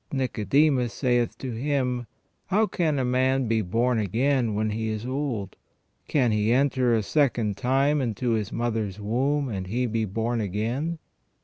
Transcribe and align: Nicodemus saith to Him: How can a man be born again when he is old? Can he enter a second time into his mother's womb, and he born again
Nicodemus 0.11 0.93
saith 0.93 1.37
to 1.37 1.51
Him: 1.51 2.07
How 2.47 2.65
can 2.65 2.97
a 2.97 3.05
man 3.05 3.47
be 3.47 3.61
born 3.61 3.99
again 3.99 4.55
when 4.55 4.71
he 4.71 4.89
is 4.89 5.05
old? 5.05 5.55
Can 6.07 6.31
he 6.31 6.51
enter 6.51 6.95
a 6.95 7.03
second 7.03 7.55
time 7.55 8.01
into 8.01 8.31
his 8.31 8.51
mother's 8.51 8.99
womb, 8.99 9.47
and 9.47 9.67
he 9.67 9.85
born 10.05 10.41
again 10.41 10.97